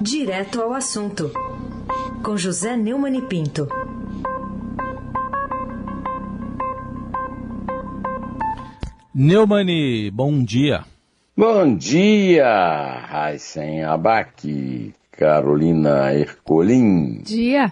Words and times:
Direto 0.00 0.62
ao 0.62 0.72
assunto, 0.72 1.30
com 2.24 2.34
José 2.34 2.74
Neumann 2.74 3.18
e 3.18 3.20
Pinto. 3.20 3.68
Neumani, 9.14 10.10
bom 10.10 10.42
dia. 10.42 10.86
Bom 11.36 11.76
dia, 11.76 13.04
Raíssen 13.10 13.84
Abac, 13.84 14.94
Carolina 15.12 16.14
Ercolim. 16.14 17.20
Dia. 17.22 17.70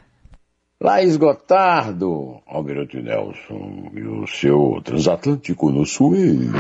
Laís 0.79 1.17
Gotardo, 1.17 2.43
Almirante 2.47 3.01
Nelson 3.01 3.91
e 3.95 4.03
o 4.03 4.27
seu 4.27 4.83
transatlântico 4.85 5.71
no 5.71 5.87
Suez. 5.87 6.51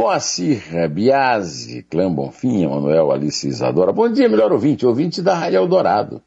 Moacir 0.00 0.62
Biasi, 0.88 1.82
Clã 1.82 2.10
Bonfim, 2.10 2.62
Emanuel 2.62 3.12
Alice 3.12 3.46
Isadora. 3.46 3.92
Bom 3.92 4.10
dia, 4.10 4.30
melhor 4.30 4.50
ouvinte, 4.50 4.86
ouvinte 4.86 5.20
da 5.20 5.34
Rádio 5.34 5.58
Eldorado, 5.58 6.22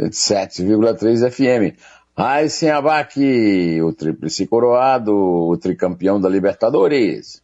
107,3 0.00 1.30
FM. 1.30 1.78
Raíssen 2.18 2.70
Abac, 2.70 3.20
o 3.80 3.92
tríplice 3.92 4.44
coroado, 4.48 5.14
o 5.14 5.56
tricampeão 5.56 6.20
da 6.20 6.28
Libertadores. 6.28 7.40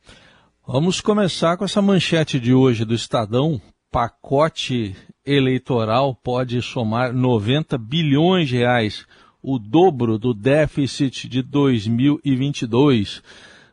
Vamos 0.66 1.00
começar 1.00 1.56
com 1.56 1.64
essa 1.64 1.80
manchete 1.80 2.40
de 2.40 2.52
hoje 2.52 2.84
do 2.84 2.92
Estadão. 2.92 3.60
Pacote 3.88 4.96
eleitoral 5.24 6.12
pode 6.12 6.60
somar 6.60 7.12
90 7.12 7.78
bilhões 7.78 8.48
de 8.48 8.56
reais, 8.56 9.06
o 9.40 9.60
dobro 9.60 10.18
do 10.18 10.34
déficit 10.34 11.28
de 11.28 11.40
2022. 11.40 13.22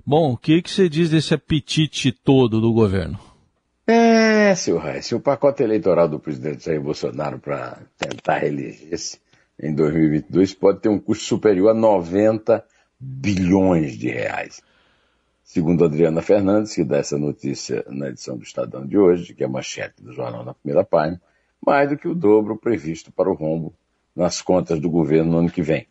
Bom, 0.08 0.34
o 0.34 0.38
que, 0.38 0.62
que 0.62 0.70
você 0.70 0.88
diz 0.88 1.10
desse 1.10 1.34
apetite 1.34 2.12
todo 2.12 2.62
do 2.62 2.72
governo? 2.72 3.20
É, 3.88 4.54
senhor 4.54 4.80
Reis, 4.80 5.12
o 5.12 5.20
pacote 5.20 5.64
eleitoral 5.64 6.08
do 6.08 6.20
presidente 6.20 6.66
Jair 6.66 6.80
Bolsonaro 6.80 7.40
para 7.40 7.82
tentar 7.98 8.38
reeleger-se 8.38 9.20
em 9.60 9.74
2022 9.74 10.54
pode 10.54 10.82
ter 10.82 10.90
um 10.90 11.00
custo 11.00 11.24
superior 11.24 11.70
a 11.70 11.74
90 11.74 12.64
bilhões 13.00 13.98
de 13.98 14.10
reais. 14.10 14.62
Segundo 15.44 15.84
Adriana 15.84 16.22
Fernandes, 16.22 16.76
que 16.76 16.84
dá 16.84 16.98
essa 16.98 17.18
notícia 17.18 17.84
na 17.88 18.10
edição 18.10 18.38
do 18.38 18.44
Estadão 18.44 18.86
de 18.86 19.00
hoje, 19.00 19.34
que 19.34 19.42
é 19.42 19.48
a 19.48 19.50
manchete 19.50 20.04
do 20.04 20.14
jornal 20.14 20.46
na 20.46 20.54
primeira 20.54 20.84
página, 20.84 21.20
mais 21.66 21.90
do 21.90 21.98
que 21.98 22.08
o 22.08 22.14
dobro 22.14 22.56
previsto 22.58 23.12
para 23.12 23.30
o 23.30 23.34
rombo 23.34 23.74
nas 24.16 24.40
contas 24.40 24.80
do 24.80 24.90
governo 24.90 25.32
no 25.32 25.38
ano 25.40 25.50
que 25.50 25.64
vem. 25.64 25.88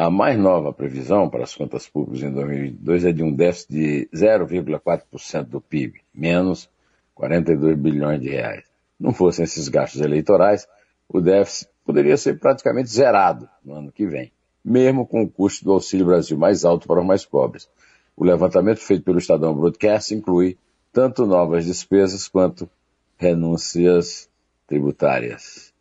A 0.00 0.08
mais 0.08 0.38
nova 0.38 0.72
previsão 0.72 1.28
para 1.28 1.44
as 1.44 1.54
contas 1.54 1.86
públicas 1.86 2.22
em 2.22 2.32
2022 2.32 3.04
é 3.04 3.12
de 3.12 3.22
um 3.22 3.30
déficit 3.30 3.70
de 3.70 4.08
0,4% 4.14 5.44
do 5.44 5.60
PIB, 5.60 6.00
menos 6.14 6.70
42 7.14 7.76
bilhões 7.76 8.18
de 8.18 8.30
reais. 8.30 8.64
Não 8.98 9.12
fossem 9.12 9.44
esses 9.44 9.68
gastos 9.68 10.00
eleitorais, 10.00 10.66
o 11.06 11.20
déficit 11.20 11.68
poderia 11.84 12.16
ser 12.16 12.38
praticamente 12.38 12.88
zerado 12.88 13.46
no 13.62 13.74
ano 13.74 13.92
que 13.92 14.06
vem, 14.06 14.32
mesmo 14.64 15.06
com 15.06 15.22
o 15.22 15.28
custo 15.28 15.66
do 15.66 15.72
Auxílio 15.72 16.06
Brasil 16.06 16.38
mais 16.38 16.64
alto 16.64 16.88
para 16.88 17.00
os 17.00 17.06
mais 17.06 17.26
pobres. 17.26 17.68
O 18.16 18.24
levantamento 18.24 18.78
feito 18.78 19.04
pelo 19.04 19.18
Estadão 19.18 19.52
Broadcast 19.52 20.14
inclui 20.14 20.56
tanto 20.94 21.26
novas 21.26 21.66
despesas 21.66 22.26
quanto 22.26 22.70
renúncias 23.18 24.30
tributárias. 24.66 25.74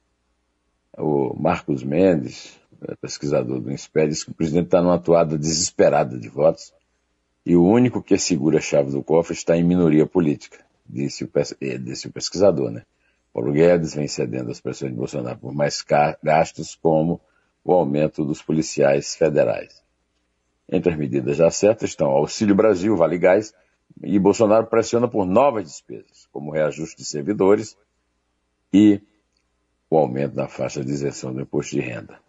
O 0.97 1.33
Marcos 1.39 1.85
Mendes, 1.85 2.59
pesquisador 3.01 3.59
do 3.59 3.71
INSPER, 3.71 4.07
diz 4.07 4.23
que 4.23 4.31
o 4.31 4.33
presidente 4.33 4.65
está 4.65 4.81
numa 4.81 4.95
atuada 4.95 5.37
desesperada 5.37 6.17
de 6.17 6.29
votos 6.29 6.73
e 7.45 7.55
o 7.55 7.63
único 7.63 8.01
que 8.01 8.17
segura 8.17 8.59
a 8.59 8.61
chave 8.61 8.91
do 8.91 9.03
cofre 9.03 9.33
está 9.33 9.57
em 9.57 9.63
minoria 9.63 10.05
política, 10.05 10.63
disse 10.85 11.23
o, 11.23 11.29
disse 11.79 12.07
o 12.07 12.11
pesquisador, 12.11 12.71
né? 12.71 12.83
Paulo 13.33 13.51
Guedes 13.51 13.93
vem 13.93 14.07
cedendo 14.07 14.51
às 14.51 14.59
pressões 14.59 14.91
de 14.91 14.97
Bolsonaro 14.97 15.37
por 15.37 15.53
mais 15.53 15.83
gastos, 16.21 16.75
como 16.75 17.21
o 17.63 17.73
aumento 17.73 18.25
dos 18.25 18.41
policiais 18.41 19.15
federais. 19.15 19.83
Entre 20.67 20.91
as 20.91 20.97
medidas 20.97 21.37
já 21.37 21.49
certas 21.49 21.91
estão 21.91 22.09
Auxílio 22.09 22.55
Brasil, 22.55 22.95
Vale 22.95 23.17
Gás, 23.17 23.53
e 24.03 24.19
Bolsonaro 24.19 24.67
pressiona 24.67 25.07
por 25.07 25.25
novas 25.25 25.65
despesas, 25.65 26.27
como 26.31 26.51
reajuste 26.51 26.97
de 26.97 27.05
servidores 27.05 27.77
e 28.73 29.01
o 29.89 29.97
aumento 29.97 30.35
da 30.35 30.47
faixa 30.47 30.83
de 30.83 30.91
isenção 30.91 31.33
do 31.33 31.41
imposto 31.41 31.75
de 31.75 31.81
renda. 31.81 32.19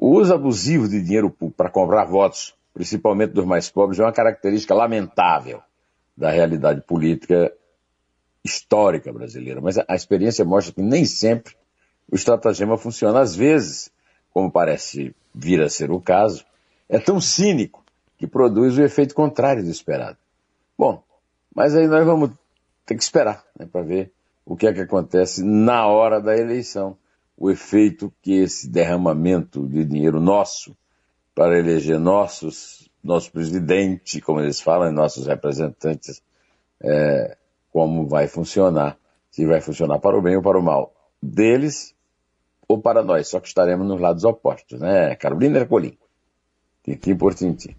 O 0.00 0.10
uso 0.10 0.32
abusivo 0.32 0.88
de 0.88 1.02
dinheiro 1.02 1.28
público 1.28 1.56
para 1.56 1.68
comprar 1.68 2.04
votos, 2.04 2.54
principalmente 2.72 3.32
dos 3.32 3.44
mais 3.44 3.68
pobres, 3.68 3.98
é 3.98 4.04
uma 4.04 4.12
característica 4.12 4.72
lamentável 4.72 5.60
da 6.16 6.30
realidade 6.30 6.82
política 6.82 7.52
histórica 8.44 9.12
brasileira, 9.12 9.60
mas 9.60 9.76
a, 9.76 9.96
experiência 9.96 10.44
mostra 10.44 10.72
que 10.72 10.80
nem 10.80 11.04
sempre 11.04 11.56
o 12.08 12.14
estratagema 12.14 12.78
funciona. 12.78 13.18
Às 13.18 13.34
vezes, 13.34 13.90
como 14.32 14.52
parece 14.52 15.12
vir 15.34 15.60
a 15.60 15.68
ser 15.68 15.90
o 15.90 16.00
caso, 16.00 16.46
é 16.88 17.00
tão 17.00 17.20
cínico 17.20 17.84
que 18.16 18.26
produz 18.28 18.78
o 18.78 18.82
efeito 18.82 19.16
contrário 19.16 19.64
do 19.64 19.70
esperado. 19.70 20.16
Bom, 20.78 21.02
mas 21.52 21.74
aí 21.74 21.88
nós 21.88 22.06
vamos 22.06 22.30
ter 22.86 22.94
que 22.94 23.02
esperar 23.02 23.44
né, 23.58 23.66
para 23.66 23.82
ver 23.82 24.12
o 24.46 24.56
que 24.56 24.68
é 24.68 24.72
que 24.72 24.80
acontece 24.80 25.42
na 25.42 25.88
hora 25.88 26.20
da 26.20 26.36
eleição. 26.36 26.96
O 27.38 27.50
efeito 27.50 28.12
que 28.20 28.32
esse 28.32 28.68
derramamento 28.68 29.66
de 29.68 29.84
dinheiro 29.84 30.20
nosso 30.20 30.76
para 31.34 31.56
eleger 31.56 32.00
nossos, 32.00 32.90
nosso 33.02 33.30
presidente, 33.30 34.20
como 34.20 34.40
eles 34.40 34.60
falam, 34.60 34.90
nossos 34.90 35.26
representantes, 35.26 36.20
é, 36.82 37.36
como 37.72 38.08
vai 38.08 38.26
funcionar. 38.26 38.98
Se 39.30 39.46
vai 39.46 39.60
funcionar 39.60 40.00
para 40.00 40.18
o 40.18 40.22
bem 40.22 40.36
ou 40.36 40.42
para 40.42 40.58
o 40.58 40.62
mal 40.62 40.92
deles 41.22 41.94
ou 42.66 42.80
para 42.80 43.04
nós, 43.04 43.28
só 43.28 43.38
que 43.38 43.46
estaremos 43.46 43.86
nos 43.86 44.00
lados 44.00 44.24
opostos, 44.24 44.80
né? 44.80 45.14
Carolina 45.14 45.60
Ercolim. 45.60 45.96
Tintim 46.82 47.16
por 47.16 47.34
tintim. 47.34 47.76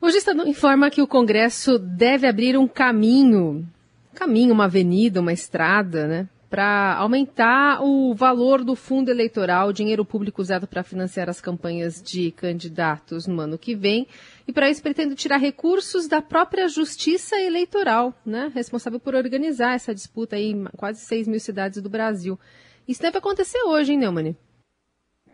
Hoje 0.00 0.18
está 0.18 0.32
informa 0.46 0.90
que 0.90 1.02
o 1.02 1.08
Congresso 1.08 1.78
deve 1.78 2.26
abrir 2.26 2.56
um 2.56 2.68
caminho, 2.68 3.66
um 4.12 4.14
caminho, 4.14 4.52
uma 4.52 4.66
avenida, 4.66 5.20
uma 5.20 5.32
estrada, 5.32 6.06
né? 6.06 6.28
Para 6.50 6.96
aumentar 6.96 7.82
o 7.82 8.14
valor 8.14 8.62
do 8.62 8.76
fundo 8.76 9.10
eleitoral, 9.10 9.72
dinheiro 9.72 10.04
público 10.04 10.40
usado 10.40 10.66
para 10.66 10.82
financiar 10.82 11.28
as 11.28 11.40
campanhas 11.40 12.00
de 12.02 12.30
candidatos 12.30 13.26
no 13.26 13.40
ano 13.40 13.58
que 13.58 13.74
vem. 13.74 14.06
E 14.46 14.52
para 14.52 14.70
isso 14.70 14.82
pretende 14.82 15.14
tirar 15.14 15.38
recursos 15.38 16.06
da 16.06 16.22
própria 16.22 16.68
Justiça 16.68 17.36
Eleitoral, 17.40 18.14
né, 18.24 18.50
responsável 18.54 19.00
por 19.00 19.14
organizar 19.14 19.74
essa 19.74 19.94
disputa 19.94 20.38
em 20.38 20.64
quase 20.76 21.00
6 21.00 21.26
mil 21.26 21.40
cidades 21.40 21.82
do 21.82 21.88
Brasil. 21.88 22.38
Isso 22.86 23.02
deve 23.02 23.18
acontecer 23.18 23.62
hoje, 23.62 23.92
hein, 23.92 23.98
Neumann? 23.98 24.36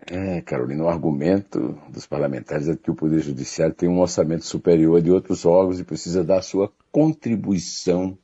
É, 0.06 0.40
Carolina, 0.40 0.84
o 0.84 0.88
argumento 0.88 1.78
dos 1.90 2.06
parlamentares 2.06 2.68
é 2.68 2.76
que 2.76 2.90
o 2.90 2.94
Poder 2.94 3.20
Judiciário 3.20 3.74
tem 3.74 3.88
um 3.88 4.00
orçamento 4.00 4.44
superior 4.46 5.00
de 5.02 5.10
outros 5.10 5.44
órgãos 5.44 5.78
e 5.78 5.84
precisa 5.84 6.24
dar 6.24 6.42
sua 6.42 6.72
contribuição 6.90 8.16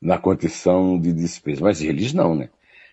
na 0.00 0.18
condição 0.18 0.98
de 0.98 1.12
despesa. 1.12 1.62
Mas 1.62 1.82
eles 1.82 2.12
não, 2.12 2.34
né? 2.34 2.48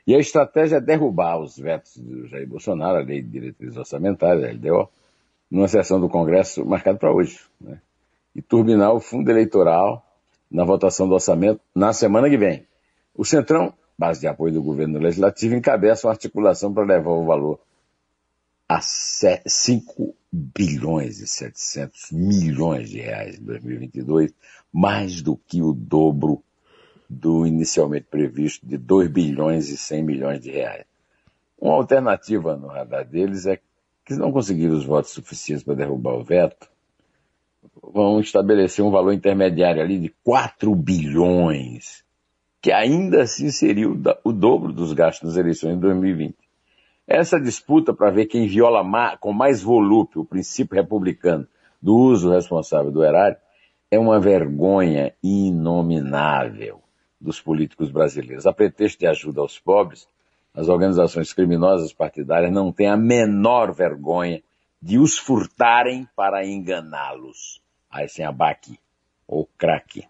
E 0.05 0.15
a 0.15 0.19
estratégia 0.19 0.77
é 0.77 0.81
derrubar 0.81 1.39
os 1.39 1.57
vetos 1.57 1.97
do 1.97 2.27
Jair 2.27 2.47
Bolsonaro, 2.47 2.97
a 2.97 3.01
Lei 3.01 3.21
de 3.21 3.29
Diretrizes 3.29 3.77
Orçamentárias, 3.77 4.45
a 4.45 4.53
LDO, 4.53 4.89
numa 5.51 5.67
sessão 5.67 5.99
do 5.99 6.09
Congresso 6.09 6.65
marcada 6.65 6.97
para 6.97 7.11
hoje, 7.11 7.39
né? 7.59 7.81
e 8.35 8.41
turbinar 8.41 8.93
o 8.93 8.99
fundo 8.99 9.29
eleitoral 9.29 10.05
na 10.49 10.63
votação 10.63 11.07
do 11.07 11.13
orçamento 11.13 11.59
na 11.75 11.91
semana 11.91 12.29
que 12.29 12.37
vem. 12.37 12.65
O 13.13 13.25
Centrão, 13.25 13.73
base 13.97 14.21
de 14.21 14.27
apoio 14.27 14.53
do 14.53 14.61
governo 14.61 14.99
legislativo, 14.99 15.55
encabeça 15.55 16.07
uma 16.07 16.13
articulação 16.13 16.73
para 16.73 16.85
levar 16.85 17.11
o 17.11 17.25
valor 17.25 17.59
a 18.69 18.79
5 18.81 20.13
bilhões 20.31 21.19
e 21.19 21.27
700 21.27 22.11
milhões 22.11 22.89
de 22.89 22.99
reais 22.99 23.39
em 23.39 23.43
2022, 23.43 24.33
mais 24.71 25.21
do 25.21 25.35
que 25.35 25.61
o 25.61 25.73
dobro 25.73 26.43
do 27.09 27.45
inicialmente 27.45 28.07
previsto 28.09 28.65
de 28.65 28.77
2 28.77 29.09
bilhões 29.09 29.69
e 29.69 29.77
100 29.77 30.03
milhões 30.03 30.41
de 30.41 30.51
reais. 30.51 30.85
Uma 31.59 31.73
alternativa 31.73 32.55
no 32.55 32.67
radar 32.67 33.05
deles 33.05 33.45
é 33.45 33.59
que 34.05 34.13
não 34.13 34.31
conseguiram 34.31 34.75
os 34.75 34.85
votos 34.85 35.11
suficientes 35.11 35.63
para 35.63 35.75
derrubar 35.75 36.13
o 36.13 36.23
veto, 36.23 36.69
vão 37.81 38.19
estabelecer 38.19 38.83
um 38.83 38.91
valor 38.91 39.13
intermediário 39.13 39.81
ali 39.81 39.99
de 39.99 40.09
4 40.23 40.73
bilhões, 40.75 42.03
que 42.61 42.71
ainda 42.71 43.23
assim 43.23 43.49
seria 43.49 43.89
o, 43.89 43.99
o 44.23 44.31
dobro 44.31 44.71
dos 44.71 44.93
gastos 44.93 45.29
nas 45.29 45.37
eleições 45.37 45.75
de 45.75 45.81
2020. 45.81 46.35
Essa 47.07 47.39
disputa 47.39 47.93
para 47.93 48.11
ver 48.11 48.25
quem 48.25 48.47
viola 48.47 48.83
com 49.19 49.31
mais 49.31 49.61
volúpio 49.61 50.21
o 50.21 50.25
princípio 50.25 50.75
republicano 50.75 51.47
do 51.81 51.95
uso 51.95 52.31
responsável 52.31 52.91
do 52.91 53.03
erário 53.03 53.37
é 53.89 53.97
uma 53.97 54.19
vergonha 54.19 55.13
inominável 55.23 56.81
dos 57.19 57.41
políticos 57.41 57.89
brasileiros. 57.91 58.45
A 58.45 58.53
pretexto 58.53 58.99
de 58.99 59.07
ajuda 59.07 59.41
aos 59.41 59.59
pobres, 59.59 60.07
as 60.53 60.67
organizações 60.69 61.33
criminosas 61.33 61.93
partidárias 61.93 62.51
não 62.51 62.71
têm 62.71 62.87
a 62.87 62.97
menor 62.97 63.73
vergonha 63.73 64.41
de 64.81 64.97
os 64.97 65.17
furtarem 65.17 66.07
para 66.15 66.45
enganá-los. 66.45 67.61
Aí 67.89 68.07
sem 68.07 68.25
abaque, 68.25 68.79
ou 69.27 69.47
craque. 69.57 70.03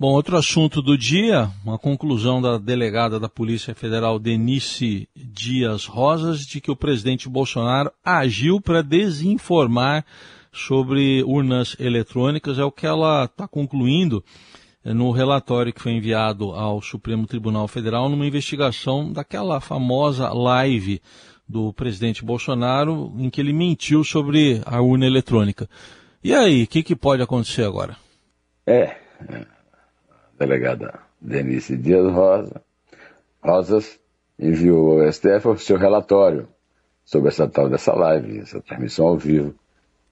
Bom, 0.00 0.12
outro 0.12 0.36
assunto 0.36 0.80
do 0.80 0.96
dia, 0.96 1.50
uma 1.64 1.76
conclusão 1.76 2.40
da 2.40 2.56
delegada 2.56 3.18
da 3.18 3.28
Polícia 3.28 3.74
Federal 3.74 4.16
Denise 4.20 5.08
Dias 5.14 5.86
Rosas 5.86 6.46
de 6.46 6.60
que 6.60 6.70
o 6.70 6.76
presidente 6.76 7.28
Bolsonaro 7.28 7.90
agiu 8.04 8.60
para 8.60 8.80
desinformar 8.80 10.06
sobre 10.52 11.24
urnas 11.24 11.74
eletrônicas, 11.80 12.60
é 12.60 12.64
o 12.64 12.70
que 12.70 12.86
ela 12.86 13.24
está 13.24 13.48
concluindo 13.48 14.22
no 14.94 15.10
relatório 15.10 15.72
que 15.72 15.80
foi 15.80 15.92
enviado 15.92 16.52
ao 16.52 16.80
Supremo 16.80 17.26
Tribunal 17.26 17.68
Federal 17.68 18.08
numa 18.08 18.26
investigação 18.26 19.12
daquela 19.12 19.60
famosa 19.60 20.32
live 20.32 21.00
do 21.48 21.72
presidente 21.72 22.24
Bolsonaro 22.24 23.12
em 23.18 23.30
que 23.30 23.40
ele 23.40 23.52
mentiu 23.52 24.04
sobre 24.04 24.60
a 24.66 24.80
urna 24.80 25.06
eletrônica. 25.06 25.68
E 26.22 26.34
aí, 26.34 26.64
o 26.64 26.66
que, 26.66 26.82
que 26.82 26.96
pode 26.96 27.22
acontecer 27.22 27.64
agora? 27.64 27.96
É, 28.66 28.96
a 29.28 29.46
delegada 30.38 31.00
Denise 31.20 31.76
Dias 31.76 32.12
Rosa, 32.12 32.62
Rosas 33.42 33.98
enviou 34.38 35.00
ao 35.00 35.12
STF 35.12 35.48
o 35.48 35.56
seu 35.56 35.78
relatório 35.78 36.48
sobre 37.04 37.28
essa 37.28 37.48
tal 37.48 37.68
dessa 37.68 37.94
live, 37.94 38.40
essa 38.40 38.60
transmissão 38.60 39.06
ao 39.06 39.16
vivo 39.16 39.54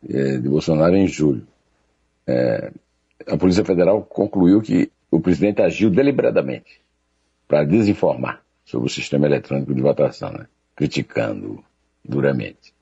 é, 0.08 0.38
de 0.38 0.48
Bolsonaro 0.48 0.96
em 0.96 1.06
julho. 1.06 1.46
É, 2.26 2.72
a 3.26 3.36
Polícia 3.36 3.64
Federal 3.64 4.02
concluiu 4.02 4.60
que 4.60 4.90
o 5.10 5.20
presidente 5.20 5.62
agiu 5.62 5.90
deliberadamente 5.90 6.80
para 7.48 7.64
desinformar 7.64 8.42
sobre 8.64 8.88
o 8.88 8.90
sistema 8.90 9.26
eletrônico 9.26 9.72
de 9.74 9.80
votação, 9.80 10.32
né? 10.32 10.46
criticando 10.74 11.62
duramente. 12.04 12.74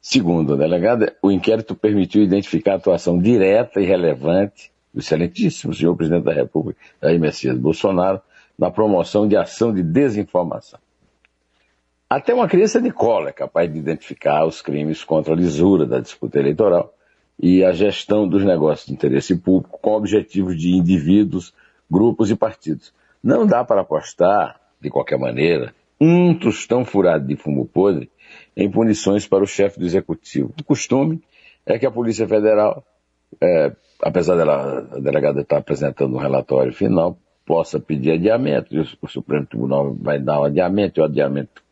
Segundo 0.00 0.54
a 0.54 0.56
delegada, 0.56 1.16
o 1.22 1.30
inquérito 1.30 1.74
permitiu 1.74 2.22
identificar 2.22 2.72
a 2.72 2.76
atuação 2.76 3.18
direta 3.18 3.80
e 3.80 3.84
relevante 3.84 4.70
do 4.92 5.00
excelentíssimo 5.00 5.74
senhor 5.74 5.96
presidente 5.96 6.24
da 6.24 6.32
República, 6.32 6.80
Jair 7.02 7.20
Messias 7.20 7.58
Bolsonaro, 7.58 8.20
na 8.58 8.70
promoção 8.70 9.26
de 9.26 9.36
ação 9.36 9.72
de 9.72 9.82
desinformação. 9.82 10.78
Até 12.08 12.34
uma 12.34 12.48
criança 12.48 12.80
de 12.80 12.90
cola 12.90 13.28
é 13.28 13.32
capaz 13.32 13.72
de 13.72 13.78
identificar 13.78 14.44
os 14.44 14.60
crimes 14.60 15.04
contra 15.04 15.32
a 15.32 15.36
lisura 15.36 15.86
da 15.86 16.00
disputa 16.00 16.38
eleitoral 16.38 16.92
e 17.42 17.64
a 17.64 17.72
gestão 17.72 18.28
dos 18.28 18.44
negócios 18.44 18.86
de 18.86 18.92
interesse 18.92 19.34
público 19.34 19.78
com 19.80 19.92
objetivos 19.92 20.58
de 20.58 20.76
indivíduos, 20.76 21.54
grupos 21.90 22.30
e 22.30 22.36
partidos. 22.36 22.92
Não 23.22 23.46
dá 23.46 23.64
para 23.64 23.80
apostar, 23.80 24.60
de 24.80 24.90
qualquer 24.90 25.18
maneira, 25.18 25.74
um 25.98 26.34
tostão 26.38 26.84
furado 26.84 27.26
de 27.26 27.36
fumo 27.36 27.66
podre 27.66 28.10
em 28.56 28.70
punições 28.70 29.26
para 29.26 29.42
o 29.42 29.46
chefe 29.46 29.78
do 29.78 29.86
executivo. 29.86 30.52
O 30.60 30.64
costume 30.64 31.22
é 31.64 31.78
que 31.78 31.86
a 31.86 31.90
Polícia 31.90 32.28
Federal, 32.28 32.84
é, 33.40 33.72
apesar 34.02 34.36
dela, 34.36 34.88
a 34.92 34.98
delegada 34.98 35.40
estar 35.40 35.58
apresentando 35.58 36.14
um 36.14 36.18
relatório 36.18 36.72
final, 36.72 37.18
possa 37.44 37.80
pedir 37.80 38.12
adiamento, 38.12 38.74
e 38.74 38.80
o 38.80 39.08
Supremo 39.08 39.46
Tribunal 39.46 39.94
vai 39.94 40.18
dar 40.18 40.40
um 40.40 40.44
adiamento, 40.44 41.00
e 41.00 41.02
o 41.02 41.04
adiamento 41.04 41.62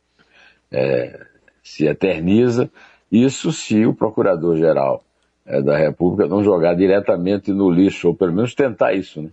é, 0.71 1.26
se 1.62 1.87
eterniza, 1.87 2.71
isso 3.11 3.53
se 3.53 3.87
o 3.87 3.94
Procurador-Geral 3.94 5.03
é, 5.49 5.62
da 5.62 5.79
República 5.79 6.29
não 6.29 6.45
jogar 6.45 6.75
diretamente 6.75 7.53
no 7.53 7.71
lixo, 7.71 8.09
ou 8.09 8.15
pelo 8.15 8.35
menos 8.35 8.55
tentar 8.55 8.93
isso, 8.93 9.23
né? 9.23 9.31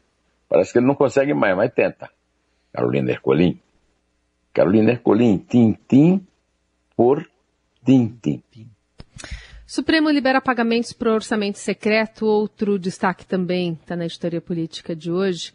Parece 0.47 0.71
que 0.71 0.79
ele 0.79 0.87
não 0.87 0.95
consegue 0.95 1.33
mais, 1.33 1.55
mas 1.57 1.73
tenta. 1.73 2.09
Carolina 2.71 3.11
Ercolim. 3.11 3.59
Carolina 4.53 4.91
Ercolim, 4.91 5.37
tim-tim 5.37 6.25
por 6.95 7.27
tim-tim. 7.83 8.41
Supremo 9.67 10.09
libera 10.09 10.39
pagamentos 10.39 10.93
para 10.93 11.13
orçamento 11.13 11.57
secreto. 11.57 12.25
Outro 12.25 12.79
destaque 12.79 13.25
também 13.25 13.73
está 13.73 13.95
na 13.95 14.05
história 14.05 14.39
política 14.39 14.95
de 14.95 15.11
hoje. 15.11 15.51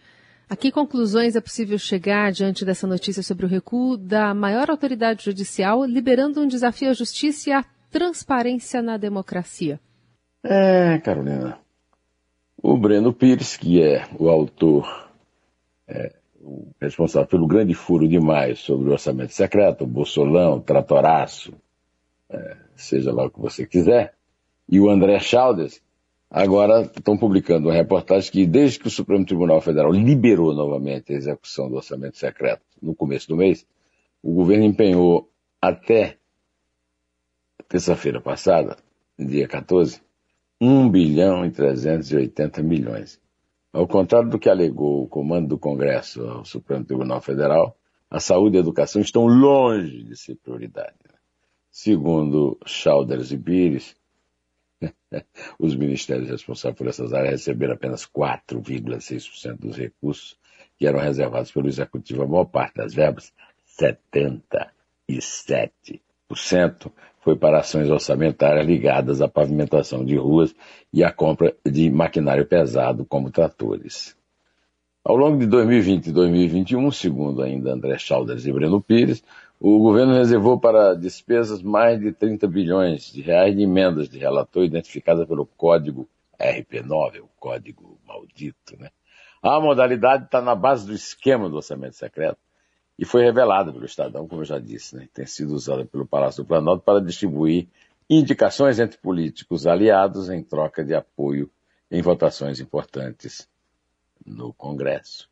A 0.48 0.56
que 0.56 0.70
conclusões 0.70 1.36
é 1.36 1.40
possível 1.40 1.78
chegar 1.78 2.32
diante 2.32 2.64
dessa 2.64 2.86
notícia 2.86 3.22
sobre 3.22 3.46
o 3.46 3.48
recuo 3.48 3.96
da 3.96 4.34
maior 4.34 4.68
autoridade 4.68 5.24
judicial, 5.24 5.84
liberando 5.84 6.42
um 6.42 6.46
desafio 6.46 6.90
à 6.90 6.92
justiça 6.92 7.48
e 7.48 7.52
à 7.52 7.64
transparência 7.90 8.82
na 8.82 8.98
democracia? 8.98 9.80
É, 10.42 10.98
Carolina. 10.98 11.58
O 12.62 12.76
Breno 12.76 13.12
Pires, 13.12 13.56
que 13.56 13.82
é 13.82 14.06
o 14.18 14.28
autor, 14.28 15.10
é, 15.86 16.14
o 16.40 16.68
responsável 16.80 17.28
pelo 17.28 17.46
grande 17.46 17.74
furo 17.74 18.08
de 18.08 18.18
maio 18.18 18.56
sobre 18.56 18.88
o 18.88 18.92
orçamento 18.92 19.32
secreto, 19.32 19.84
o 19.84 19.86
Bolsolão, 19.86 20.60
Tratoraço, 20.60 21.52
é, 22.28 22.56
seja 22.74 23.12
lá 23.12 23.26
o 23.26 23.30
que 23.30 23.40
você 23.40 23.66
quiser, 23.66 24.14
e 24.68 24.80
o 24.80 24.88
André 24.88 25.18
Chaldes, 25.20 25.82
agora 26.30 26.82
estão 26.82 27.18
publicando 27.18 27.68
uma 27.68 27.74
reportagem 27.74 28.30
que, 28.30 28.46
desde 28.46 28.78
que 28.78 28.86
o 28.86 28.90
Supremo 28.90 29.26
Tribunal 29.26 29.60
Federal 29.60 29.92
liberou 29.92 30.54
novamente 30.54 31.12
a 31.12 31.16
execução 31.16 31.68
do 31.68 31.76
orçamento 31.76 32.16
secreto 32.16 32.62
no 32.80 32.94
começo 32.94 33.28
do 33.28 33.36
mês, 33.36 33.66
o 34.22 34.32
governo 34.32 34.64
empenhou 34.64 35.28
até 35.60 36.16
terça-feira 37.68 38.20
passada, 38.20 38.76
dia 39.18 39.46
14, 39.46 40.00
1 40.60 40.90
bilhão 40.90 41.46
e 41.46 41.50
380 41.50 42.62
milhões. 42.62 43.18
Ao 43.72 43.88
contrário 43.88 44.28
do 44.28 44.38
que 44.38 44.50
alegou 44.50 45.04
o 45.04 45.08
comando 45.08 45.48
do 45.48 45.58
Congresso 45.58 46.22
ao 46.28 46.44
Supremo 46.44 46.84
Tribunal 46.84 47.22
Federal, 47.22 47.74
a 48.10 48.20
saúde 48.20 48.56
e 48.56 48.58
a 48.58 48.60
educação 48.60 49.00
estão 49.00 49.26
longe 49.26 50.02
de 50.02 50.14
ser 50.16 50.36
prioridade. 50.36 50.98
Segundo 51.70 52.58
Chalders 52.66 53.32
e 53.32 53.38
Pires, 53.38 53.96
os 55.58 55.74
ministérios 55.76 56.28
responsáveis 56.28 56.76
por 56.76 56.88
essas 56.88 57.14
áreas 57.14 57.32
receberam 57.32 57.74
apenas 57.74 58.04
4,6% 58.04 59.56
dos 59.56 59.76
recursos 59.76 60.36
que 60.76 60.86
eram 60.86 60.98
reservados 60.98 61.52
pelo 61.52 61.68
Executivo. 61.68 62.22
A 62.22 62.26
maior 62.26 62.46
parte 62.46 62.74
das 62.74 62.92
verbas, 62.92 63.32
77%, 63.80 66.00
foi 67.20 67.36
para 67.36 67.58
ações 67.58 67.90
orçamentárias 67.90 68.66
ligadas 68.66 69.20
à 69.20 69.28
pavimentação 69.28 70.04
de 70.04 70.16
ruas 70.16 70.54
e 70.92 71.04
à 71.04 71.12
compra 71.12 71.54
de 71.64 71.90
maquinário 71.90 72.46
pesado, 72.46 73.04
como 73.04 73.30
tratores. 73.30 74.16
Ao 75.04 75.16
longo 75.16 75.38
de 75.38 75.46
2020 75.46 76.08
e 76.08 76.12
2021, 76.12 76.90
segundo 76.90 77.42
ainda 77.42 77.72
André 77.72 77.98
Chalders 77.98 78.46
e 78.46 78.52
Breno 78.52 78.82
Pires, 78.82 79.22
o 79.58 79.78
governo 79.78 80.14
reservou 80.14 80.58
para 80.58 80.94
despesas 80.94 81.62
mais 81.62 82.00
de 82.00 82.12
30 82.12 82.46
bilhões 82.46 83.12
de 83.12 83.20
reais 83.20 83.54
de 83.54 83.62
emendas 83.62 84.08
de 84.08 84.18
relator 84.18 84.64
identificadas 84.64 85.26
pelo 85.26 85.44
código 85.44 86.08
RP9, 86.38 87.20
o 87.20 87.28
código 87.38 87.98
maldito. 88.06 88.78
Né? 88.78 88.90
A 89.42 89.60
modalidade 89.60 90.24
está 90.24 90.40
na 90.40 90.54
base 90.54 90.86
do 90.86 90.92
esquema 90.94 91.48
do 91.48 91.56
orçamento 91.56 91.96
secreto, 91.96 92.38
e 93.00 93.04
foi 93.06 93.24
revelada 93.24 93.72
pelo 93.72 93.86
Estadão, 93.86 94.28
como 94.28 94.42
eu 94.42 94.44
já 94.44 94.58
disse, 94.58 94.94
né? 94.94 95.08
tem 95.14 95.24
sido 95.24 95.54
usada 95.54 95.86
pelo 95.86 96.06
Palácio 96.06 96.44
do 96.44 96.46
Planalto 96.46 96.84
para 96.84 97.00
distribuir 97.00 97.66
indicações 98.10 98.78
entre 98.78 98.98
políticos 98.98 99.66
aliados 99.66 100.28
em 100.28 100.42
troca 100.42 100.84
de 100.84 100.94
apoio 100.94 101.50
em 101.90 102.02
votações 102.02 102.60
importantes 102.60 103.48
no 104.24 104.52
Congresso. 104.52 105.30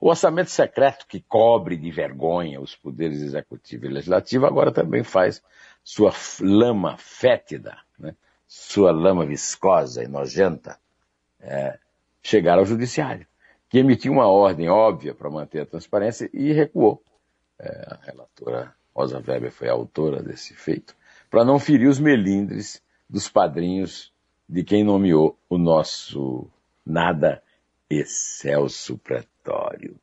O 0.00 0.10
orçamento 0.10 0.50
secreto 0.50 1.08
que 1.08 1.18
cobre 1.18 1.76
de 1.76 1.90
vergonha 1.90 2.60
os 2.60 2.76
poderes 2.76 3.20
executivo 3.20 3.86
e 3.86 3.88
legislativo 3.88 4.46
agora 4.46 4.70
também 4.70 5.02
faz 5.02 5.42
sua 5.82 6.12
lama 6.40 6.96
fétida, 6.98 7.78
né? 7.98 8.14
sua 8.46 8.92
lama 8.92 9.26
viscosa 9.26 10.04
e 10.04 10.06
nojenta, 10.06 10.78
é, 11.40 11.80
chegar 12.22 12.60
ao 12.60 12.64
judiciário, 12.64 13.26
que 13.68 13.78
emitiu 13.78 14.12
uma 14.12 14.28
ordem 14.28 14.68
óbvia 14.68 15.12
para 15.12 15.28
manter 15.28 15.62
a 15.62 15.66
transparência 15.66 16.30
e 16.32 16.52
recuou 16.52 17.02
é, 17.58 17.86
a 17.90 17.98
relatora 18.04 18.74
Rosa 18.94 19.22
Weber 19.24 19.50
foi 19.50 19.68
a 19.68 19.72
autora 19.72 20.22
desse 20.22 20.54
feito, 20.54 20.94
para 21.30 21.44
não 21.44 21.58
ferir 21.58 21.88
os 21.88 21.98
melindres 21.98 22.82
dos 23.08 23.28
padrinhos 23.28 24.12
de 24.48 24.64
quem 24.64 24.82
nomeou 24.82 25.38
o 25.48 25.58
nosso 25.58 26.48
nada 26.84 27.42
excelso 27.88 28.98
pretório. 28.98 29.96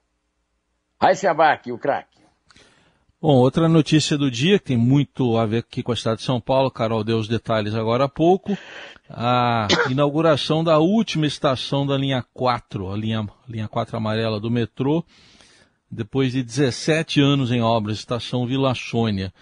Raíssa 1.02 1.32
Abac, 1.32 1.72
o 1.72 1.78
craque. 1.78 2.16
Bom, 3.22 3.38
outra 3.38 3.68
notícia 3.68 4.18
do 4.18 4.30
dia 4.30 4.60
que 4.60 4.66
tem 4.66 4.78
muito 4.78 5.38
a 5.38 5.46
ver 5.46 5.60
aqui 5.60 5.82
com 5.82 5.92
a 5.92 5.96
cidade 5.96 6.20
de 6.20 6.26
São 6.26 6.40
Paulo, 6.40 6.70
Carol 6.70 7.04
deu 7.04 7.18
os 7.18 7.28
detalhes 7.28 7.74
agora 7.74 8.04
há 8.04 8.10
pouco, 8.10 8.56
a 9.10 9.68
inauguração 9.90 10.64
da 10.64 10.78
última 10.78 11.26
estação 11.26 11.88
da 11.88 11.98
linha 11.98 12.24
4, 12.34 12.92
a 12.92 12.96
linha, 12.96 13.28
linha 13.48 13.68
4 13.68 13.98
amarela 13.98 14.40
do 14.40 14.52
metrô, 14.52 15.04
depois 15.96 16.34
de 16.34 16.44
17 16.44 17.22
anos 17.22 17.52
em 17.52 17.62
obras, 17.62 17.98
estação 17.98 18.46
Vila 18.46 18.76
Sônia. 18.76 19.34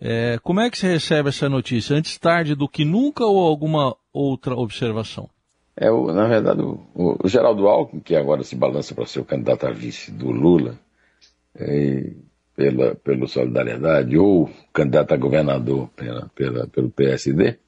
É, 0.00 0.38
como 0.42 0.60
é 0.60 0.70
que 0.70 0.78
você 0.78 0.88
recebe 0.88 1.28
essa 1.28 1.48
notícia? 1.48 1.94
Antes 1.94 2.18
tarde 2.18 2.54
do 2.54 2.68
que 2.68 2.84
nunca 2.84 3.24
ou 3.24 3.38
alguma 3.38 3.96
outra 4.12 4.54
observação? 4.54 5.28
É, 5.76 5.90
o, 5.90 6.12
na 6.12 6.26
verdade, 6.26 6.62
o, 6.62 6.80
o, 6.94 7.28
Geraldo 7.28 7.68
Alckmin, 7.68 8.00
que 8.00 8.16
agora 8.16 8.42
se 8.42 8.56
balança 8.56 8.94
para 8.94 9.06
ser 9.06 9.20
o 9.20 9.24
candidato 9.24 9.66
a 9.66 9.70
vice 9.70 10.10
do 10.10 10.30
Lula, 10.30 10.78
é, 11.54 12.12
pela, 12.56 12.94
pelo 12.96 13.28
Solidariedade, 13.28 14.16
ou 14.16 14.50
candidato 14.72 15.14
a 15.14 15.16
governador 15.16 15.88
pela, 15.94 16.28
pela, 16.34 16.66
pelo 16.66 16.90
PSD, 16.90 17.58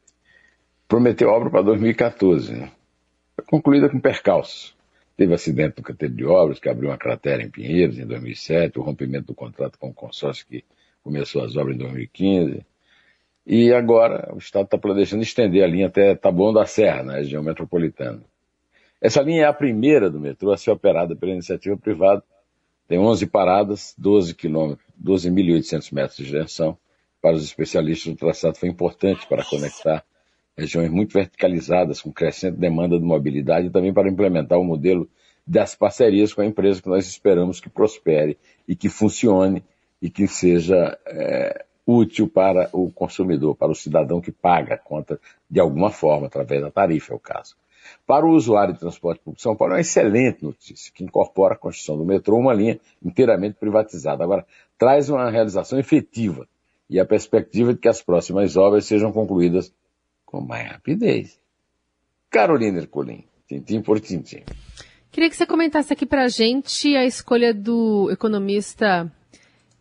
prometeu 0.88 1.28
obra 1.28 1.50
para 1.50 1.62
2014. 1.62 2.52
Né? 2.52 2.70
Concluída 3.46 3.88
com 3.88 4.00
percalço 4.00 4.74
Teve 5.20 5.34
acidente 5.34 5.74
no 5.76 5.82
canteiro 5.82 6.14
de 6.14 6.24
obras, 6.24 6.58
que 6.58 6.66
abriu 6.66 6.88
uma 6.88 6.96
cratera 6.96 7.42
em 7.42 7.50
Pinheiros 7.50 7.98
em 7.98 8.06
2007, 8.06 8.78
o 8.78 8.82
rompimento 8.82 9.26
do 9.26 9.34
contrato 9.34 9.78
com 9.78 9.90
o 9.90 9.92
consórcio 9.92 10.46
que 10.46 10.64
começou 11.02 11.44
as 11.44 11.56
obras 11.56 11.76
em 11.76 11.78
2015. 11.78 12.64
E 13.46 13.70
agora 13.70 14.32
o 14.34 14.38
Estado 14.38 14.64
está 14.64 14.78
planejando 14.78 15.22
estender 15.22 15.62
a 15.62 15.66
linha 15.66 15.88
até 15.88 16.14
Taboão 16.14 16.54
da 16.54 16.64
Serra, 16.64 17.02
na 17.02 17.16
região 17.16 17.42
metropolitana. 17.42 18.22
Essa 18.98 19.20
linha 19.20 19.42
é 19.42 19.44
a 19.44 19.52
primeira 19.52 20.08
do 20.08 20.18
metrô 20.18 20.52
a 20.52 20.56
ser 20.56 20.70
operada 20.70 21.14
pela 21.14 21.32
iniciativa 21.32 21.76
privada. 21.76 22.24
Tem 22.88 22.98
11 22.98 23.26
paradas, 23.26 23.94
12 23.98 24.34
quilômetros, 24.34 24.86
12.800 25.04 25.92
metros 25.92 26.16
de 26.16 26.24
extensão. 26.24 26.78
Para 27.20 27.36
os 27.36 27.44
especialistas, 27.44 28.10
o 28.10 28.16
traçado 28.16 28.56
foi 28.56 28.70
importante 28.70 29.26
para 29.26 29.44
conectar 29.44 30.02
regiões 30.60 30.90
muito 30.90 31.14
verticalizadas, 31.14 32.00
com 32.00 32.12
crescente 32.12 32.56
demanda 32.56 32.98
de 32.98 33.04
mobilidade, 33.04 33.66
e 33.66 33.70
também 33.70 33.92
para 33.92 34.08
implementar 34.08 34.58
o 34.58 34.64
modelo 34.64 35.08
das 35.46 35.74
parcerias 35.74 36.32
com 36.32 36.42
a 36.42 36.46
empresa 36.46 36.82
que 36.82 36.88
nós 36.88 37.06
esperamos 37.06 37.60
que 37.60 37.68
prospere 37.68 38.38
e 38.68 38.76
que 38.76 38.88
funcione 38.88 39.64
e 40.00 40.08
que 40.08 40.26
seja 40.28 40.98
é, 41.06 41.64
útil 41.86 42.28
para 42.28 42.68
o 42.72 42.90
consumidor, 42.90 43.56
para 43.56 43.72
o 43.72 43.74
cidadão 43.74 44.20
que 44.20 44.30
paga 44.30 44.74
a 44.74 44.78
conta 44.78 45.18
de 45.48 45.58
alguma 45.58 45.90
forma, 45.90 46.26
através 46.26 46.60
da 46.60 46.70
tarifa, 46.70 47.12
é 47.12 47.16
o 47.16 47.18
caso. 47.18 47.56
Para 48.06 48.26
o 48.26 48.30
usuário 48.30 48.74
de 48.74 48.80
transporte 48.80 49.20
público 49.20 49.42
São 49.42 49.56
Paulo, 49.56 49.72
é 49.72 49.76
uma 49.76 49.80
excelente 49.80 50.44
notícia, 50.44 50.92
que 50.94 51.02
incorpora 51.02 51.54
a 51.54 51.58
construção 51.58 51.96
do 51.96 52.04
metrô, 52.04 52.36
uma 52.36 52.52
linha 52.52 52.78
inteiramente 53.02 53.56
privatizada. 53.58 54.22
Agora, 54.22 54.46
traz 54.78 55.08
uma 55.08 55.30
realização 55.30 55.78
efetiva 55.78 56.46
e 56.88 57.00
a 57.00 57.04
perspectiva 57.04 57.72
de 57.72 57.80
que 57.80 57.88
as 57.88 58.02
próximas 58.02 58.56
obras 58.56 58.84
sejam 58.84 59.12
concluídas 59.12 59.72
com 60.30 60.40
mais 60.40 60.70
rapidez. 60.70 61.40
Carolina 62.30 62.78
Ercolim, 62.78 63.24
tintim 63.48 63.82
por 63.82 63.98
tintim. 64.00 64.44
Queria 65.10 65.28
que 65.28 65.36
você 65.36 65.44
comentasse 65.44 65.92
aqui 65.92 66.06
para 66.06 66.22
a 66.22 66.28
gente 66.28 66.96
a 66.96 67.04
escolha 67.04 67.52
do 67.52 68.08
economista 68.12 69.12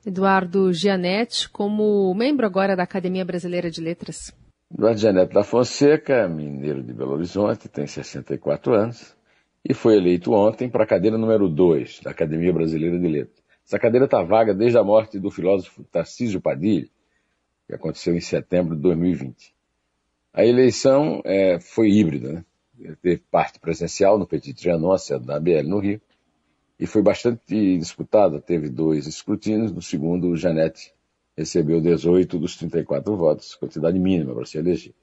Eduardo 0.04 0.74
Gianetti 0.74 1.48
como 1.50 2.12
membro 2.16 2.48
agora 2.48 2.76
da 2.76 2.82
Academia 2.82 3.24
Brasileira 3.24 3.70
de 3.70 3.80
Letras. 3.80 4.34
Eduardo 4.74 5.00
Gianetti 5.00 5.34
da 5.36 5.44
Fonseca, 5.44 6.28
mineiro 6.28 6.82
de 6.82 6.94
Belo 6.94 7.12
Horizonte, 7.12 7.70
tem 7.70 7.86
64 7.86 8.74
anos 8.74 9.16
e 9.64 9.76
foi 9.76 9.98
eleito 9.98 10.34
ontem 10.34 10.68
para 10.68 10.84
a 10.84 10.88
cadeira 10.88 11.18
número 11.18 11.48
2 11.48 12.00
da 12.04 12.10
Academia 12.10 12.52
Brasileira 12.52 12.98
de 12.98 13.08
Letras. 13.08 13.44
Essa 13.64 13.78
cadeira 13.78 14.06
está 14.06 14.24
vaga 14.24 14.52
desde 14.52 14.80
a 14.80 14.84
morte 14.84 15.20
do 15.20 15.30
filósofo 15.30 15.84
Tarcísio 15.84 16.42
Padilha, 16.42 16.88
que 17.68 17.76
aconteceu 17.76 18.16
em 18.16 18.22
setembro 18.22 18.76
de 18.76 18.82
2020. 18.82 19.59
A 20.34 20.46
eleição 20.46 21.22
é, 21.26 21.60
foi 21.60 21.90
híbrida, 21.90 22.34
né? 22.34 22.46
Teve 23.02 23.24
parte 23.30 23.60
presencial 23.60 24.18
no 24.18 24.26
Petit 24.26 24.54
Trianon, 24.54 24.96
da 25.26 25.36
ABL 25.36 25.68
no 25.68 25.80
Rio, 25.80 26.02
e 26.80 26.88
foi 26.88 27.02
bastante 27.02 27.78
disputada. 27.78 28.40
Teve 28.40 28.70
dois 28.70 29.06
escrutínios, 29.06 29.72
no 29.72 29.82
segundo 29.82 30.30
o 30.30 30.38
Janete 30.38 30.94
recebeu 31.36 31.82
18 31.82 32.38
dos 32.38 32.56
34 32.58 33.16
votos, 33.16 33.56
quantidade 33.56 33.98
mínima 34.00 34.34
para 34.34 34.46
se 34.46 34.58
eleger. 34.58 34.94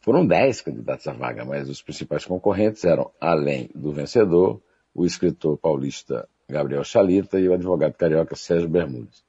Foram 0.00 0.26
10 0.26 0.60
candidatos 0.62 1.06
à 1.08 1.12
vaga, 1.12 1.44
mas 1.44 1.68
os 1.68 1.82
principais 1.82 2.24
concorrentes 2.24 2.84
eram, 2.84 3.10
além 3.20 3.70
do 3.74 3.92
vencedor, 3.92 4.60
o 4.94 5.06
escritor 5.06 5.56
paulista 5.56 6.28
Gabriel 6.48 6.84
Chalita 6.84 7.38
e 7.38 7.48
o 7.48 7.54
advogado 7.54 7.94
carioca 7.94 8.36
Sérgio 8.36 8.68
Bermudes. 8.68 9.24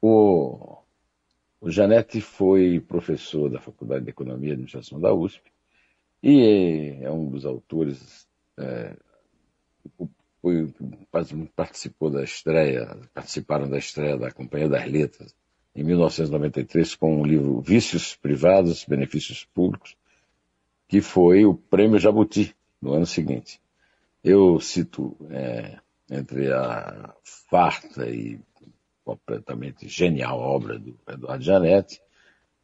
O 0.00 0.81
o 1.62 1.70
Janete 1.70 2.20
foi 2.20 2.80
professor 2.80 3.48
da 3.48 3.60
Faculdade 3.60 4.04
de 4.04 4.10
Economia 4.10 4.50
e 4.50 4.52
Administração 4.52 5.00
da 5.00 5.14
USP 5.14 5.40
e 6.20 6.98
é 7.00 7.10
um 7.10 7.30
dos 7.30 7.46
autores, 7.46 8.26
é, 8.58 8.96
foi, 10.40 10.74
participou 11.54 12.10
da 12.10 12.24
estreia, 12.24 12.98
participaram 13.14 13.70
da 13.70 13.78
estreia 13.78 14.16
da 14.16 14.32
Companhia 14.32 14.68
das 14.68 14.90
Letras 14.90 15.32
em 15.72 15.84
1993 15.84 16.96
com 16.96 17.20
o 17.20 17.24
livro 17.24 17.60
Vícios 17.60 18.16
Privados, 18.16 18.84
Benefícios 18.84 19.44
Públicos, 19.54 19.96
que 20.88 21.00
foi 21.00 21.44
o 21.44 21.54
Prêmio 21.54 22.00
Jabuti 22.00 22.56
no 22.80 22.92
ano 22.92 23.06
seguinte. 23.06 23.60
Eu 24.22 24.58
cito 24.58 25.16
é, 25.30 25.78
entre 26.10 26.52
a 26.52 27.14
farta 27.22 28.10
e 28.10 28.40
completamente 29.04 29.88
genial 29.88 30.38
obra 30.38 30.78
do 30.78 30.96
Eduardo 31.08 31.44
Janetti, 31.44 32.00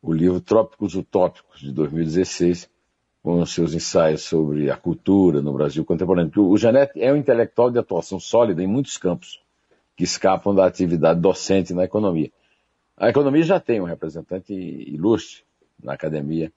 o 0.00 0.12
livro 0.12 0.40
Trópicos 0.40 0.94
Utópicos, 0.94 1.60
de 1.60 1.72
2016, 1.72 2.70
com 3.22 3.44
seus 3.44 3.74
ensaios 3.74 4.22
sobre 4.22 4.70
a 4.70 4.76
cultura 4.76 5.42
no 5.42 5.52
Brasil 5.52 5.84
contemporâneo. 5.84 6.48
O 6.48 6.56
Janetti 6.56 7.02
é 7.02 7.12
um 7.12 7.16
intelectual 7.16 7.70
de 7.70 7.78
atuação 7.78 8.20
sólida 8.20 8.62
em 8.62 8.66
muitos 8.66 8.96
campos 8.96 9.42
que 9.96 10.04
escapam 10.04 10.54
da 10.54 10.64
atividade 10.64 11.20
docente 11.20 11.74
na 11.74 11.84
economia. 11.84 12.30
A 12.96 13.08
economia 13.08 13.42
já 13.42 13.60
tem 13.60 13.80
um 13.80 13.84
representante 13.84 14.52
ilustre 14.52 15.42
na 15.82 15.94
Academia 15.94 16.52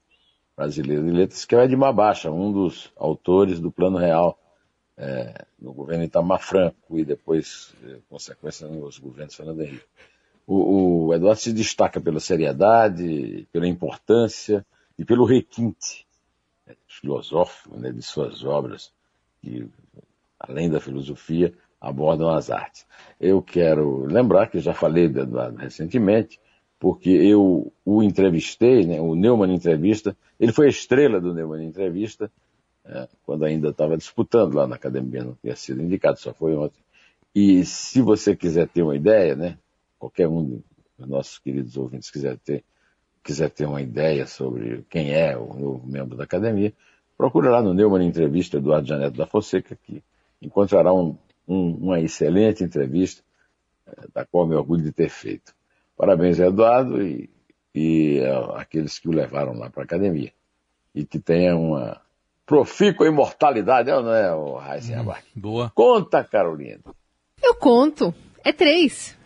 Brasileira 0.55 1.03
de 1.03 1.11
Letras, 1.11 1.45
que 1.45 1.55
é 1.55 1.57
o 1.57 1.61
Edmar 1.61 1.93
Baixa, 1.93 2.31
um 2.31 2.51
dos 2.51 2.91
autores 2.95 3.59
do 3.59 3.71
Plano 3.71 3.97
Real 3.97 4.37
é, 4.97 5.45
no 5.59 5.73
governo 5.73 6.03
Itamar 6.03 6.41
Franco 6.41 6.97
e 6.97 7.05
depois, 7.05 7.73
é, 7.83 7.97
consequência, 8.09 8.67
nos 8.67 8.97
governos 8.97 9.35
Fernando 9.35 9.61
Henrique. 9.61 9.85
O, 10.45 11.07
o, 11.07 11.13
Eduardo 11.13 11.39
se 11.39 11.53
destaca 11.53 11.99
pela 12.01 12.19
seriedade, 12.19 13.47
pela 13.51 13.67
importância 13.67 14.65
e 14.97 15.05
pelo 15.05 15.25
requinte 15.25 16.05
né, 16.65 16.75
filosófico 16.87 17.77
né, 17.77 17.91
de 17.91 18.01
suas 18.01 18.43
obras, 18.43 18.91
que, 19.41 19.67
além 20.39 20.69
da 20.69 20.79
filosofia, 20.79 21.53
abordam 21.79 22.29
as 22.29 22.51
artes. 22.51 22.85
Eu 23.19 23.41
quero 23.41 24.05
lembrar 24.05 24.47
que 24.47 24.59
já 24.59 24.73
falei 24.73 25.07
do 25.07 25.21
Eduardo 25.21 25.57
recentemente, 25.57 26.39
porque 26.79 27.09
eu 27.09 27.71
o 27.85 28.03
entrevistei, 28.03 28.85
né, 28.85 28.99
o 28.99 29.15
Neumann 29.15 29.53
Entrevista, 29.53 30.15
ele 30.39 30.51
foi 30.51 30.67
a 30.67 30.69
estrela 30.69 31.21
do 31.21 31.33
Neumann 31.33 31.65
Entrevista, 31.65 32.31
é, 32.91 33.07
quando 33.23 33.45
ainda 33.45 33.69
estava 33.69 33.97
disputando 33.97 34.53
lá 34.53 34.67
na 34.67 34.75
academia, 34.75 35.23
não 35.23 35.33
tinha 35.41 35.55
sido 35.55 35.81
indicado, 35.81 36.19
só 36.19 36.33
foi 36.33 36.53
ontem. 36.55 36.81
E 37.33 37.63
se 37.63 38.01
você 38.01 38.35
quiser 38.35 38.67
ter 38.67 38.83
uma 38.83 38.95
ideia, 38.95 39.33
né, 39.33 39.57
qualquer 39.97 40.27
um 40.27 40.61
dos 40.99 41.07
nossos 41.07 41.39
queridos 41.39 41.77
ouvintes 41.77 42.11
quiser 42.11 42.37
ter, 42.39 42.65
quiser 43.23 43.49
ter 43.49 43.65
uma 43.65 43.81
ideia 43.81 44.27
sobre 44.27 44.85
quem 44.89 45.13
é 45.13 45.37
o 45.37 45.53
novo 45.53 45.87
membro 45.87 46.17
da 46.17 46.25
academia, 46.25 46.73
procure 47.17 47.47
lá 47.47 47.61
no 47.61 47.73
Neumann 47.73 48.05
Entrevista 48.05 48.57
Eduardo 48.57 48.87
Janeto 48.87 49.15
da 49.15 49.25
Fonseca, 49.25 49.77
que 49.83 50.03
encontrará 50.41 50.93
um, 50.93 51.15
um, 51.47 51.75
uma 51.75 52.01
excelente 52.01 52.61
entrevista, 52.61 53.23
é, 53.87 54.07
da 54.13 54.25
qual 54.25 54.45
me 54.45 54.55
orgulho 54.55 54.83
de 54.83 54.91
ter 54.91 55.09
feito. 55.09 55.55
Parabéns, 55.95 56.39
Eduardo, 56.39 57.01
e, 57.01 57.29
e 57.73 58.19
é, 58.19 58.59
aqueles 58.59 58.99
que 58.99 59.07
o 59.07 59.13
levaram 59.13 59.53
lá 59.53 59.69
para 59.69 59.83
a 59.83 59.85
academia. 59.85 60.33
E 60.93 61.05
que 61.05 61.19
tenha 61.19 61.55
uma, 61.55 62.01
profícua 62.51 63.07
imortalidade, 63.07 63.89
é 63.89 63.93
não 63.93 64.13
é, 64.13 64.35
o 64.35 64.57
hum, 64.57 65.15
Boa. 65.33 65.71
Conta, 65.73 66.21
Carolina. 66.21 66.81
Eu 67.41 67.55
conto. 67.55 68.13
É 68.43 68.51
três. 68.51 69.17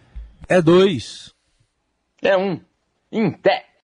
É 0.47 0.61
dois. 0.61 1.33
É 2.21 2.37
um. 2.37 2.61
Em 3.11 3.31
pé. 3.31 3.65